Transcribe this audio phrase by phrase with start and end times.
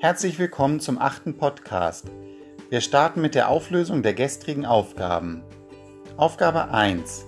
[0.00, 2.04] Herzlich willkommen zum achten Podcast.
[2.70, 5.42] Wir starten mit der Auflösung der gestrigen Aufgaben.
[6.16, 7.26] Aufgabe 1.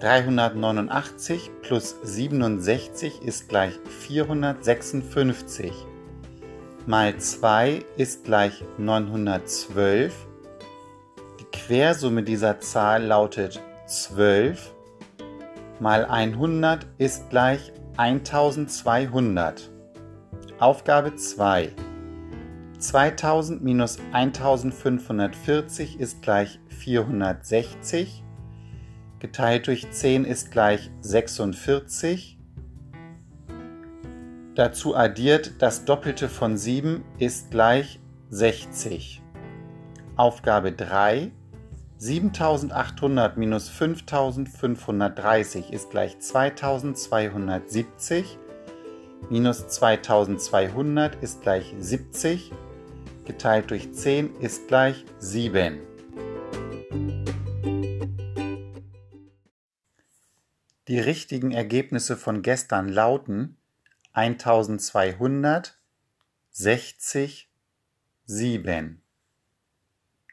[0.00, 3.74] 389 plus 67 ist gleich
[4.06, 5.70] 456.
[6.86, 10.14] Mal 2 ist gleich 912.
[11.40, 14.72] Die Quersumme dieser Zahl lautet 12.
[15.78, 19.70] Mal 100 ist gleich 1200.
[20.58, 21.72] Aufgabe 2.
[22.82, 28.24] 2000 minus 1540 ist gleich 460.
[29.20, 32.40] Geteilt durch 10 ist gleich 46.
[34.56, 38.00] Dazu addiert das Doppelte von 7 ist gleich
[38.30, 39.22] 60.
[40.16, 41.30] Aufgabe 3.
[41.98, 48.40] 7800 minus 5530 ist gleich 2270.
[49.30, 52.50] Minus 2200 ist gleich 70.
[53.24, 55.78] Geteilt durch 10 ist gleich 7.
[60.88, 63.56] Die richtigen Ergebnisse von gestern lauten
[64.12, 65.78] 1200,
[66.50, 67.48] 60,
[68.24, 69.00] 7.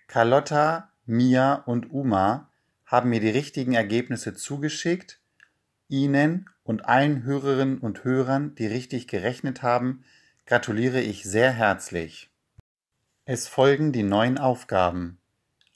[0.08, 2.50] Carlotta, Mia und Uma
[2.86, 5.20] haben mir die richtigen Ergebnisse zugeschickt.
[5.90, 10.04] Ihnen und allen Hörerinnen und Hörern, die richtig gerechnet haben,
[10.48, 12.32] gratuliere ich sehr herzlich.
[13.32, 15.22] Es folgen die neuen Aufgaben.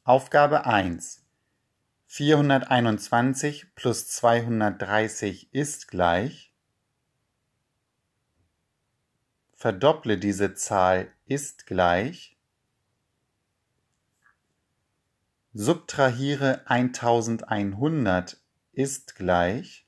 [0.03, 1.23] Aufgabe 1.
[2.07, 6.51] 421 plus 230 ist gleich.
[9.53, 12.39] Verdopple diese Zahl ist gleich.
[15.53, 19.85] Subtrahiere 1100 ist gleich.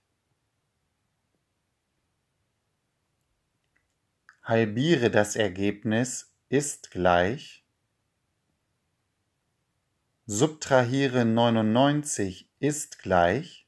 [4.43, 7.65] Halbiere das Ergebnis ist gleich
[10.25, 13.67] subtrahiere 99 ist gleich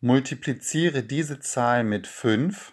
[0.01, 2.73] Multipliziere diese Zahl mit 5.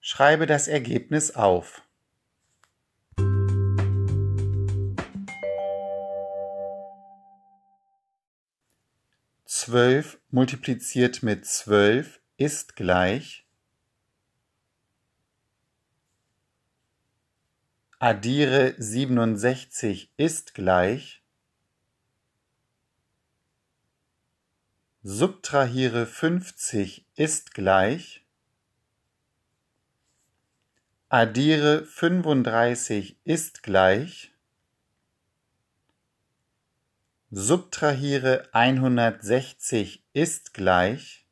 [0.00, 1.82] Schreibe das Ergebnis auf.
[9.72, 13.46] Zwölf multipliziert mit zwölf ist gleich
[17.98, 21.22] Addiere 67 ist gleich
[25.02, 28.26] Subtrahiere 50 ist gleich
[31.08, 34.31] Addiere 35 ist gleich
[37.34, 41.26] Subtrahiere 160 ist gleich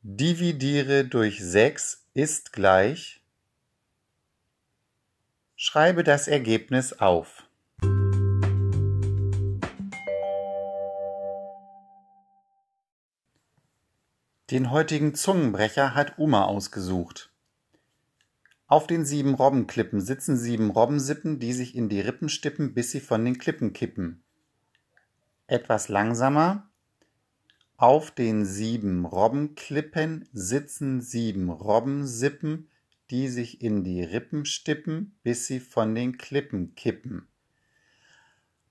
[0.00, 3.22] Dividiere durch 6 ist gleich
[5.54, 7.46] Schreibe das Ergebnis auf.
[14.50, 17.29] Den heutigen Zungenbrecher hat Uma ausgesucht.
[18.70, 23.00] Auf den sieben Robbenklippen sitzen sieben Robbensippen, die sich in die Rippen stippen, bis sie
[23.00, 24.22] von den Klippen kippen.
[25.48, 26.70] Etwas langsamer
[27.76, 32.68] auf den sieben Robbenklippen sitzen sieben Robbensippen,
[33.10, 37.26] die sich in die Rippen stippen, bis sie von den Klippen kippen.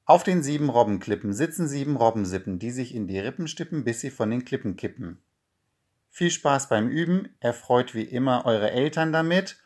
[0.05, 4.11] Auf den sieben Robbenklippen sitzen sieben Robbensippen, die sich in die Rippen stippen, bis sie
[4.11, 5.17] von den Klippen kippen.
[6.09, 9.57] Viel Spaß beim Üben, erfreut wie immer eure Eltern damit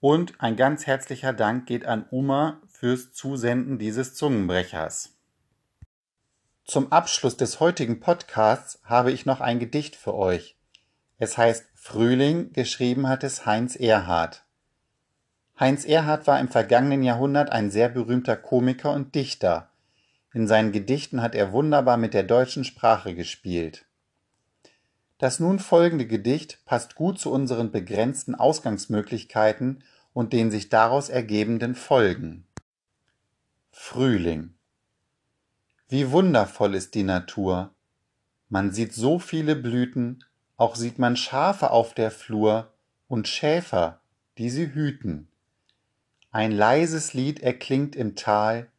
[0.00, 5.16] und ein ganz herzlicher Dank geht an Uma fürs Zusenden dieses Zungenbrechers.
[6.64, 10.56] Zum Abschluss des heutigen Podcasts habe ich noch ein Gedicht für euch.
[11.18, 14.44] Es heißt Frühling, geschrieben hat es Heinz Erhardt.
[15.58, 19.70] Heinz Erhardt war im vergangenen Jahrhundert ein sehr berühmter Komiker und Dichter.
[20.32, 23.84] In seinen Gedichten hat er wunderbar mit der deutschen Sprache gespielt.
[25.20, 29.84] Das nun folgende Gedicht passt gut zu unseren begrenzten Ausgangsmöglichkeiten
[30.14, 32.46] und den sich daraus ergebenden Folgen.
[33.70, 34.54] Frühling
[35.90, 37.74] Wie wundervoll ist die Natur.
[38.48, 40.24] Man sieht so viele Blüten,
[40.56, 42.72] auch sieht man Schafe auf der Flur
[43.06, 44.00] und Schäfer,
[44.38, 45.28] die sie hüten.
[46.30, 48.70] Ein leises Lied erklingt im Tal,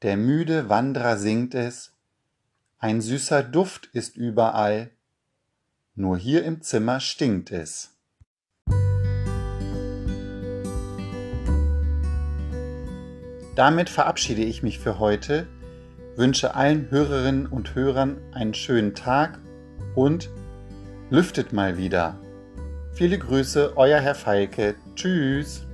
[0.00, 1.92] der müde Wandrer singt es,
[2.78, 4.92] ein süßer Duft ist überall,
[5.98, 7.94] nur hier im Zimmer stinkt es.
[13.56, 15.48] Damit verabschiede ich mich für heute,
[16.16, 19.40] wünsche allen Hörerinnen und Hörern einen schönen Tag
[19.96, 20.30] und
[21.10, 22.20] lüftet mal wieder.
[22.92, 24.76] Viele Grüße, euer Herr Feilke.
[24.94, 25.67] Tschüss.